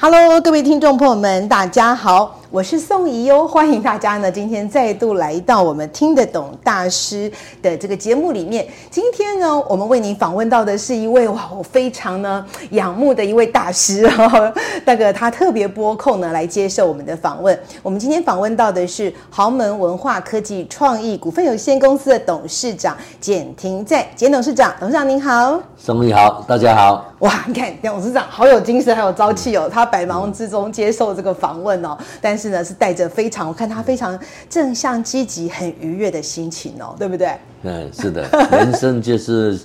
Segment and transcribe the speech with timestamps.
[0.00, 2.36] Hello，各位听众朋友们，大家好。
[2.52, 7.28] 我是宋怡哟，欢迎大家呢，今天再度来到我们听得懂大师
[7.60, 8.64] 的这个节目里面。
[8.92, 14.54] 今天呢，我们为您访问到的是一位哇，我非常呢仰慕的一位大师哦。
[14.86, 17.58] 那个他特别拨空呢来接受我们的访问。
[17.82, 25.60] 我们今天访问到的是豪门文化科技创意股份有限公司的董事长简廷在，简董事长，董事长您好。
[25.76, 27.07] 宋怡好，大家好。
[27.20, 29.68] 哇，你看董事长好有精神，还有朝气哦。
[29.72, 37.32] 他百忙之中接受这个访问哦，但是呢，是带着非常，我看他非常正向、积极、很愉悦的心情哦，对不对？
[37.62, 39.58] 嗯，是的，人生就是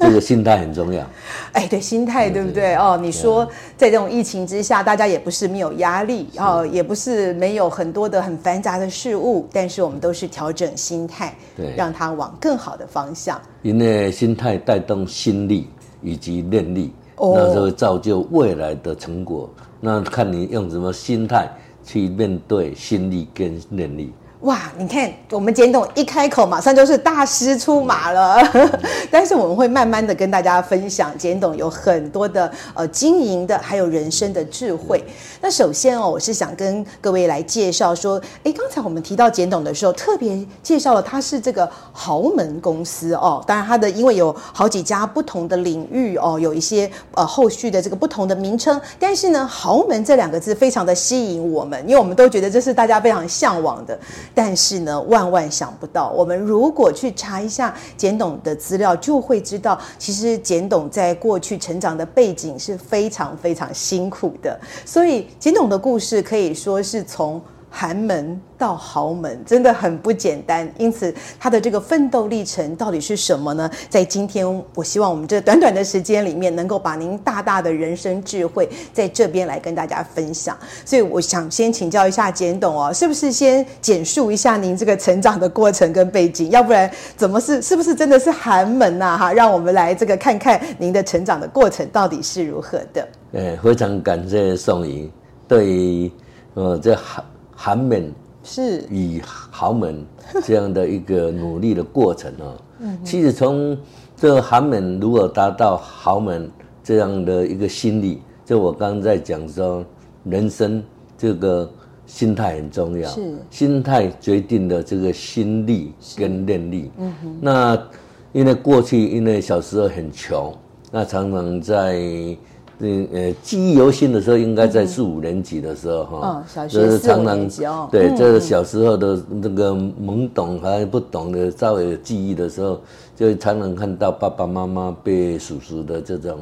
[0.00, 1.06] 这个心态很重要。
[1.52, 2.74] 哎，对，心态对不对？
[2.76, 13.38] 哦，你说在这种疫情之下，大家也不是没有压力哦，也不是没有很多的很繁杂的事物，但是我们都是调整心态，对，让它往更好的方向。
[13.60, 15.68] 因为心态带动心力
[16.04, 19.50] 以及念力，那就会造就未来的成果。
[19.80, 21.50] 那看你用什么心态。
[21.86, 24.10] 去面对心力跟念力。
[24.44, 28.38] 哇，你看我们简董一开口，马上就是大师出马了。
[29.10, 35.02] 但是我们会慢慢的跟大家分享，简董有很多的呃经营的，还有人生的智慧。
[35.40, 43.42] 那首先哦，我是想跟各位来介绍说，哎，刚才我们提到简董的时候，特别介绍了他是这个豪门公司哦。
[43.46, 48.78] 当然，他的因为有好几家不同的领域哦，有一些呃后续的这个不同的名称。
[48.98, 53.98] 但是呢，豪门这两个字非常的吸引我们，因为我们都觉得这是大家非常向往的。
[54.34, 64.58] 但是呢，万万想不到，我们如果去查一下简董的资料，就会知道，其实简董在过去成长的背景是非常非常辛苦的。
[64.84, 67.40] 所以，简董的故事可以说是从。
[67.76, 73.68] 寒门到豪门真的很不简单，因此他的这个奋斗历程到底是什么呢？
[73.90, 74.46] 在今天，
[74.76, 80.56] 我希望我们这短短的时间里面，能够把您大大的人生智慧在这边来跟大家分享。
[80.84, 86.48] 所以，我想先请教一下简董哦，是不是先简述一下您这个成长的过程跟背景？
[86.50, 89.18] 要不然，怎么是是不是真的是寒门呐？
[89.18, 93.08] 哈，让我们来这个看看您的成长的过程到底是如何的。
[93.32, 95.10] 哎，非常感谢宋怡
[95.48, 96.12] 对于
[96.54, 97.24] 呃这寒。
[97.54, 99.20] 寒门是与
[99.50, 100.04] 豪门
[100.42, 102.56] 这样的一个努力的过程哦。
[103.04, 103.76] 其实从
[104.16, 106.50] 这寒门如果达到豪门
[106.82, 109.84] 这样的一个心理，就我刚刚在讲说，
[110.24, 110.82] 人生
[111.16, 111.70] 这个
[112.06, 116.90] 心态很重要，是心态决定了这个心力跟念力。
[116.98, 117.38] 嗯哼。
[117.40, 117.88] 那
[118.32, 120.52] 因为过去因为小时候很穷，
[120.90, 122.36] 那常常在。
[122.80, 127.48] 嗯呃，记忆犹新的时候，应该在四五年级的时候哈，就是常常
[127.88, 132.80] 对，这是小时候的那个懵懂还不懂的稍微有记忆的时候，
[133.14, 136.38] 就常常看到爸爸妈妈被叔叔的这种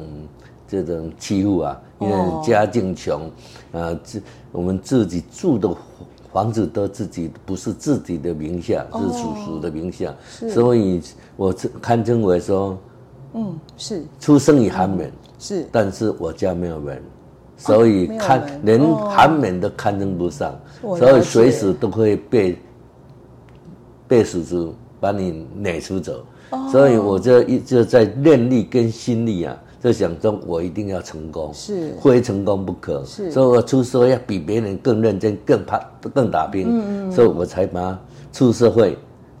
[0.67, 3.29] 这种欺负啊，因为家境穷
[3.71, 5.69] 啊，自我们自己住的
[6.31, 10.11] 房子都自己不是自己的名下，是叔叔的名下，
[10.49, 10.99] 所以
[11.35, 12.75] 我堪称为说，
[13.35, 14.03] 嗯，是。
[14.19, 15.11] 出生于寒门。
[15.43, 17.03] 是，但是我家没有门，
[17.57, 22.57] 所以看连寒门都看登不上，所以随时都会被
[24.07, 26.23] 被叔叔把你撵出走。
[26.71, 31.91] 所以我就一直在念力跟心力啊，就想说我一定要成功，是。
[32.01, 33.03] 非成功不可。
[33.03, 35.79] 是，所以我出社会要比别人更认真、更怕、
[36.13, 36.67] 更打拼。
[36.69, 37.99] 嗯嗯，所以我才把
[38.31, 38.97] 出社会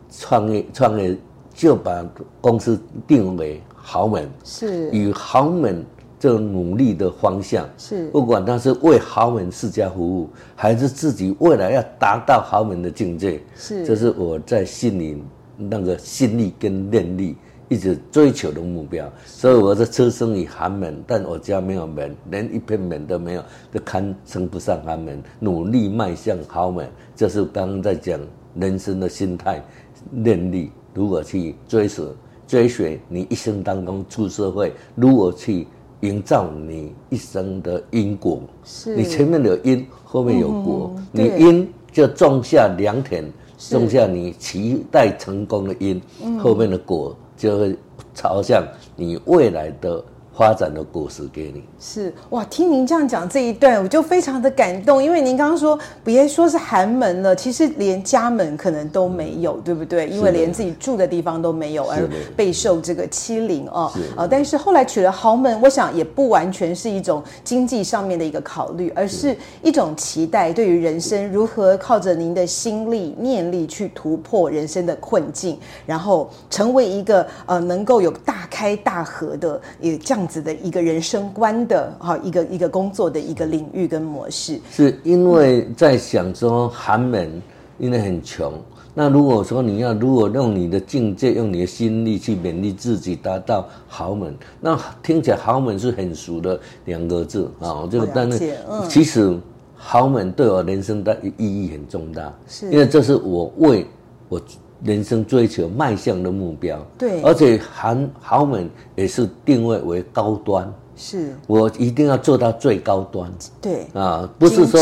[0.09, 1.15] 创业，创业
[1.53, 2.03] 就把
[2.41, 4.89] 公司定为豪门，是。
[4.91, 5.85] 与豪门。
[6.23, 15.21] 这个努力的方向是，不管他是为豪门世家服务，还是自己未来要达到豪门的境界，是，这是我在心里
[15.57, 17.35] 那个心力跟念力
[17.67, 19.05] 一直追求的目标。
[19.25, 23.43] 所以我是出生于寒门，但我家没有门，连一片门都没有，
[23.73, 25.21] 就堪称不上寒门。
[25.41, 28.17] 努力迈向豪门，这是刚刚在讲
[28.55, 29.61] 人生的心态、
[30.09, 32.05] 念力，如何去追随、
[32.47, 35.67] 追随你一生当中出社会，如何去。
[36.03, 38.95] 营造你一生的因果，是。
[38.95, 43.23] 你前面有因，后面有果，嗯、你因就种下良田，
[43.57, 46.37] 种下你期待成功的因，是。
[46.39, 47.75] 后面的果就会
[48.13, 48.67] 朝向
[48.97, 50.03] 你未来的
[50.35, 51.63] 发展的果实给你。
[51.79, 60.07] 是哇，听您这样讲这一段，我就非常的感动，因为您刚刚说别说是寒门了，其实连家门可能都没有，对不对？
[60.07, 63.91] 因为连自己住的地方都没有，而备受这个欺凌哦。
[64.17, 81.93] 呃，但是后来娶了豪门，我想也不完全是一种经济上面的一个考虑，而是一种期待，对于人生如何靠着您的心力、念力去突破人生的困境，然后成为一个呃能够有大开大合的也这样子的一个人生观的。
[81.99, 87.41] 哈，一个一个工作的一个领域跟模式，是因为在想说寒门
[87.77, 88.53] 因为很穷，
[88.93, 98.53] 那如果说你要如果用你的境界，用你的心力去勉励自己达到豪门，那听起来豪门是很俗的两个字啊，这个但是
[98.89, 99.37] 其实
[99.75, 102.71] 豪门对我人生的意义很重大，是。
[102.71, 103.85] 因为这是我为
[104.29, 104.41] 我
[104.83, 110.73] 人生追求迈向的目标，对，而且豪豪门也是定位为高端。
[110.95, 111.33] 是。
[111.47, 113.31] 我一定要做到最高端，
[113.61, 113.87] 对。
[113.93, 114.79] 啊，不是说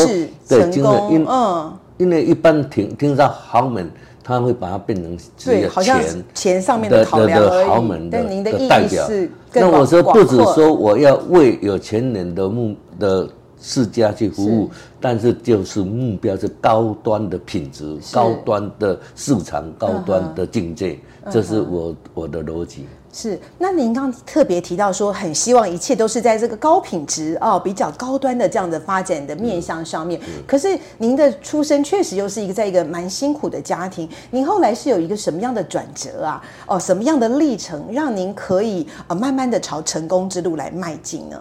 [0.48, 3.90] 对成功，因嗯，因为一般听听到豪门，
[4.22, 6.00] 他会把它变成对，好像
[6.34, 8.08] 钱上面的考量而已。
[8.10, 13.28] 但您的意义是，那我说不止说我要为有钱人的目的
[13.62, 14.68] 世家去服务，
[15.00, 20.98] 但是就是目标是高端的品质、高端的市场、高端的境界，
[21.30, 22.86] 这是我我的逻辑。
[23.14, 30.18] 是，那您刚刚特别提到说，很希望一切都是在这个高品质哦，比较高端的这样的发展的面向上面。
[30.46, 36.42] 可是您的出生确实又是一个在一个蛮辛苦的家庭，您后来是有一个什么样的转折啊？
[36.66, 41.38] 哦，什么样的历程让您可以呃慢慢的朝成功之路来迈进呢？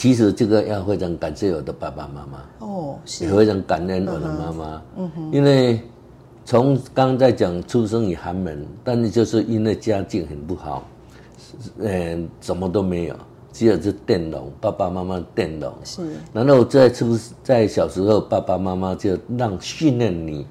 [0.00, 5.78] 其实这个要非常感谢我的爸爸妈妈哦，是也非常感恩我的妈妈，嗯哼，因为
[6.42, 10.82] 从刚刚在讲出生于寒门，但是就是因为家境很不好。
[11.80, 13.16] 嗯，什么都没有，
[13.52, 15.70] 只有是佃农，爸爸妈妈佃农。
[15.84, 20.46] 是，然后在出在小时候，爸爸妈妈就让训练你，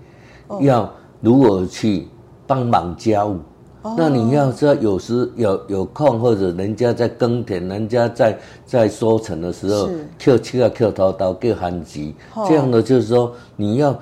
[0.61, 2.07] 要如何去
[2.45, 3.39] 帮忙家务。
[3.81, 11.99] 哦、那你要知道，有时有有空，或者人家在耕田，人家在在收成的时候，捡起啊捡头刀，捡番薯，
[12.47, 13.97] 这样的就是说你要。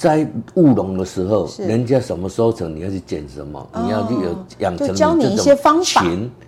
[0.00, 6.02] 在务农的时候，人家什么收成，你要去捡什么，你要去有养成教你一些方法。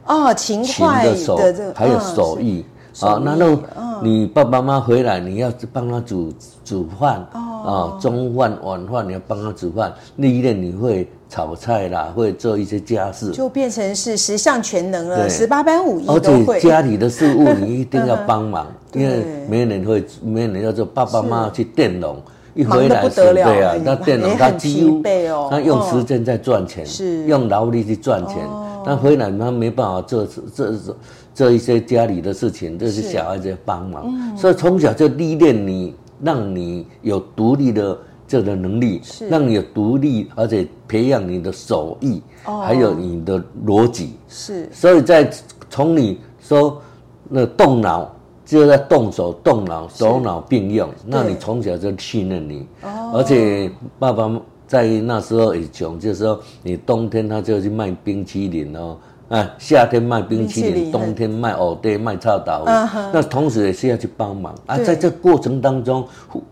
[0.06, 1.38] 哦，勤快的手，
[1.74, 2.64] 还有手艺。
[3.00, 3.20] 啊。
[3.22, 3.58] 那那
[4.02, 6.32] 你爸爸妈妈回来，你要帮他煮
[6.64, 7.26] 煮饭
[7.64, 9.92] 啊，中饭晚饭你要帮他煮饭。
[10.16, 16.06] 历练你会炒菜啦，会做一些家事，就变成是十项全能了，十八般武艺。
[16.08, 22.16] 而且家里的事务你一定要帮忙， 因为没人会，没人要做，爸爸妈妈去电农。
[22.54, 25.02] 一回来是，对啊，那电农他几乎
[25.50, 28.46] 他用时间在赚钱，是用劳力去赚钱。
[28.84, 30.96] 他回来他没办法做这这
[31.34, 34.36] 这一些家里的事情，这些小孩子帮忙。
[34.36, 44.14] 所以从小就历练你，让你有独立的这个能力，让你有独立，而且培养你的手艺，还有你的逻辑。
[44.28, 45.30] 是，所以在
[45.68, 46.80] 从你说
[47.28, 48.10] 那动脑。
[48.44, 50.90] 就在动手动脑，手脑并用。
[51.06, 52.66] 那你从小就训练你，
[53.14, 54.30] 而且爸爸
[54.66, 58.98] 在那时候也穷，就是说你冬天他就去卖冰淇淋哦，
[59.28, 62.98] 啊，夏天卖冰淇淋，冬天卖藕对卖臭豆腐。
[63.12, 66.06] 那同时也是要去帮忙啊，在这过程当中，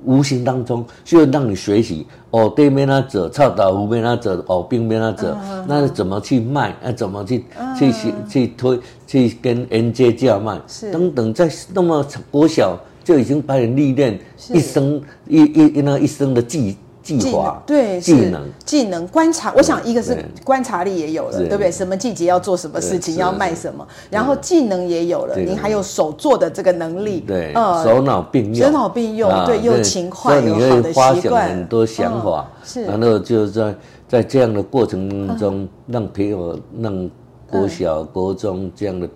[0.05, 6.71] 无形当中就要让你学习藕对没那走，臭豆腐没那走，藕冰没那走，那怎么去卖？
[6.83, 7.45] 啊，怎么去
[7.79, 7.93] 去
[8.29, 8.81] 去推？
[9.07, 10.57] 去跟人接叫卖，
[10.93, 14.17] 等等，在那么国小就已经把你历练
[14.53, 18.49] 一生一一那一生的技技能，对，技能。
[18.65, 19.53] 技能观察。
[19.57, 21.49] 我想一个是观察力也有了，对。
[21.49, 21.71] 不对？
[21.71, 27.53] 什么季节要做什么事情，要卖什么，然后技能也有了，您还有手做的这个能力，对，
[27.85, 33.75] 手脑并用，手脑并用，对，又勤快，有好的习惯，很多想法，是，然后就在
[34.09, 37.11] 在这样的过程中，让朋友让。
[37.53, 39.09] 国小、国中这样的，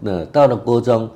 [0.00, 1.06] 那到了国中，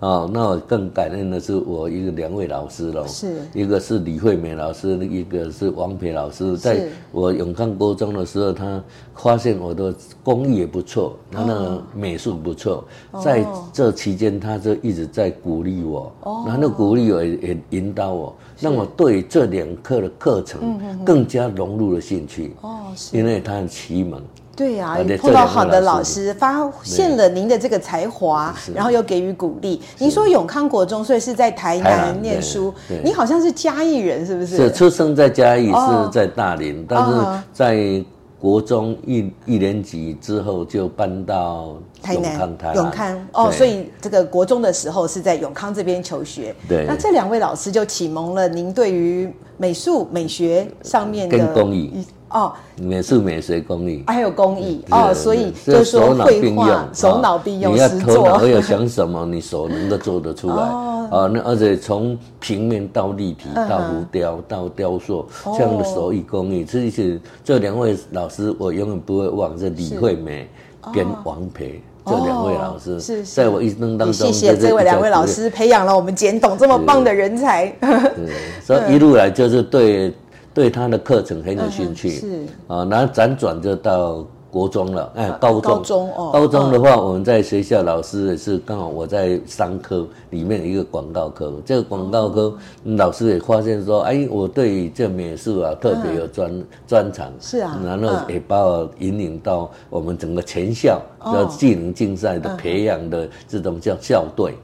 [0.00, 6.56] 啊，那我更感恩的是我一个两位老师喽，是，一个是李惠美老师，一个是王培老师。
[6.56, 8.82] 在我永康高中的时候，他
[9.14, 12.82] 发现我的工艺也不错，然后那个美术不错，
[13.22, 22.54] 在这期间他就一直在鼓励我，哦然后鼓励我也也引导我，让我对这两课的课程更加融入了兴趣。
[22.62, 24.18] 哦，因为他很启蒙。
[24.60, 29.80] 对呀、啊，碰到好的老师，发现了您的这个才华，然后又给予鼓励。
[29.96, 32.70] 您说永康国中，所以是在台南念书。
[33.02, 34.58] 你好像是嘉义人，是不是？
[34.58, 38.04] 是出生在嘉义，是在大林，但是在
[38.38, 41.78] 国中一一年级之后就搬到
[42.12, 46.54] 永康台，永康哦，所以这个国中的时候是在永康这边求学。
[46.68, 52.04] 对，那这两位老师就启蒙了您对于美术美学上面的跟工艺。
[52.30, 60.54] 哦，美术、美学、工艺，还有工艺哦，所以就是说绘画，手脑并用，你要头脑要想什么，你手能够做得出来。
[60.62, 60.96] 啊。
[61.32, 69.58] 那而且从平面到立体，到浮雕，到雕塑，这样的手艺工艺，这些这两位老师我永远不会忘。
[69.58, 70.48] 这李惠美
[70.94, 77.66] 跟王培这两位老师，是在我一生当中，谢谢这位两位老师培养了我们简董这么棒的人才。
[77.80, 78.30] 对，
[78.64, 80.14] 所以 一路来就是对。
[80.52, 82.46] 对他的课程很有兴趣，是。
[82.66, 92.52] 啊，然后辗转就到国中了，哎，高中，高中哦，高中的话，我们在学校老师也是刚好我在商科里面一个广告科，这个广告科
[92.84, 104.54] 老师也发现说，哎，我对这美术啊特别有专专长，是啊，然后也把我引领到我们整个全校叫技能竞赛的培养的这种叫校队。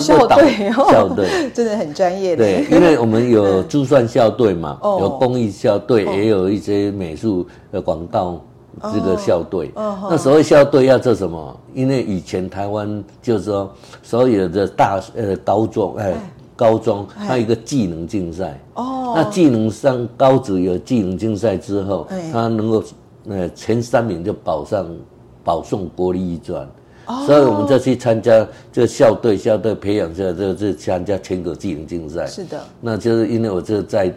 [0.00, 1.48] 校队，校队。
[1.54, 2.44] 真的很专业的。
[2.44, 8.40] 对，因为我们有 珠算校队嘛，有公益校队，也有一些美术的广告
[8.82, 9.70] 这个校队。
[9.74, 11.60] 那所谓校队要做什么？
[11.74, 16.14] 因为以前台湾就是说，所有的大呃高中哎
[16.54, 18.60] 高中，它有一个技能竞赛。
[18.74, 19.12] 哦。
[19.14, 22.84] 那技能上高职有技能竞赛之后，它能够
[23.28, 24.86] 呃前三名就保上
[25.44, 26.68] 保送国立艺专。
[27.24, 32.26] 所以，我们就去参加这个校队，校队培养这这这参加全国技能竞赛。
[32.26, 34.12] 是的，那就是因为我这在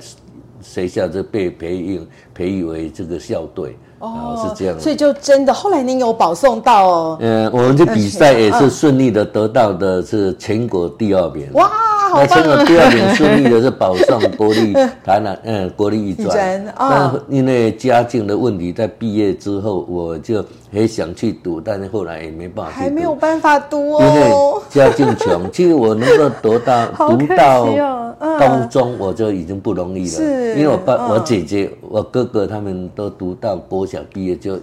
[0.59, 2.01] 学校就被培育
[2.33, 4.79] 培育为这个校队，哦，是这样。
[4.79, 6.87] 所以就真的，后来您有保送到？
[6.87, 11.47] 哦嗯，我们这比赛也是顺利的得到的是全国第二名。
[11.53, 11.69] 哇！
[12.11, 16.65] 那全国第二名顺利的是保送国立台南，嗯， 国立艺专。
[16.75, 22.71] 那因为家境的问题，在毕业之后，我就很想去读，但是后来也没办法。
[22.71, 24.01] 还没有办法读哦。
[24.01, 27.65] 因为家境穷，其实我能够得到读到
[28.19, 30.07] 高中，我就已经不容易了。
[30.09, 30.59] 是。
[30.59, 34.59] 因为我爸、我姐姐、我哥哥他们都读到国小毕业，就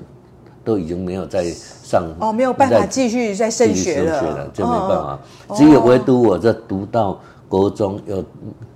[0.63, 5.19] 都已经没有在上哦，没有办法继续再升学了，就没办法。
[5.55, 7.19] 只有唯独我在读到。
[7.49, 8.25] 国中又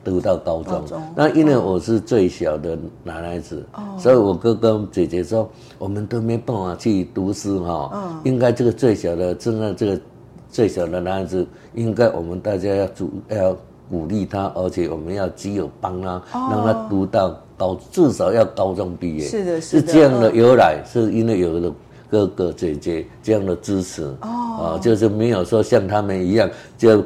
[0.05, 3.67] 读到高中，那因为我是最小的男孩子，
[3.99, 8.21] 所以我哥哥姐姐说，我们都没办法去读书哈。
[8.23, 10.01] 应该这个最小的，真的这个
[10.49, 11.45] 最小的男孩子，
[11.75, 13.57] 应该我们大家要主要
[13.91, 19.27] 鼓励他，而且我们要只有帮他，让他读到高，至少要高中毕业。
[19.27, 21.75] 是的，是这样的由来，是因为有了
[22.09, 27.05] 哥哥姐姐这样的支持，啊，就是没有说像他们一样就。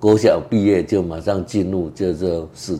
[0.00, 2.78] 国小毕业就马上进入，就是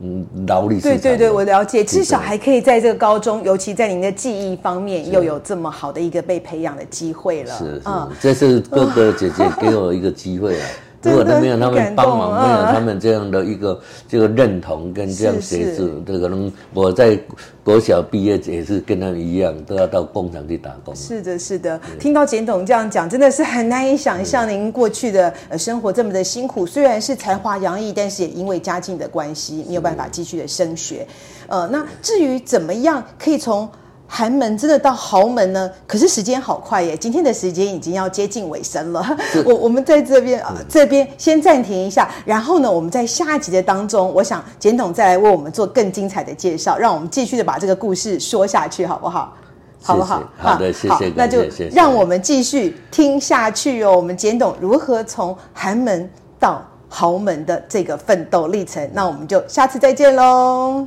[0.00, 0.80] 嗯劳力。
[0.80, 7.54] 对对对，我了解，至少还可以在这个高中，尤其在您的技艺方面，又有这么好的一个被培养的机会了。
[7.54, 7.82] 是是，
[8.20, 10.66] 这是哥哥姐姐给我一个机会啊。
[11.06, 17.18] 如果都没有他们帮忙，没有他们这样的一个这个认同跟这样协助，这可能我在
[17.62, 20.94] 国小毕业也是跟他们一样，都要到工厂去打工。
[20.94, 21.80] 是的，是的。
[21.98, 26.66] 听到简董这样讲，真的是很难以想象您过去的呃生活这么的辛苦。
[26.66, 31.06] 虽然是才华洋溢，但是也因为家境的关系，没有办法继续的升学。
[31.48, 33.68] 呃，那至于怎么样可以从
[34.08, 35.70] 寒门真的到豪门呢？
[35.86, 36.96] 可是时间好快耶！
[36.96, 39.04] 今天的时间已经要接近尾声了。
[39.44, 49.34] 我我们在这边啊，这边先暂停一下，然后呢，我们在下一集的当中，我想简董再来为我们做更精彩的介绍，让我们继续的把这个故事说下去，好不好？
[49.82, 50.22] 好不好？
[50.38, 51.12] 好的，谢谢。
[51.14, 53.94] 那就让我们继续听下去哦。
[53.96, 60.86] 我们简董如何从寒门到豪门的这个奋斗历程，那我们就下次再见喽。